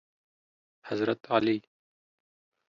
[0.87, 1.61] حضرت علی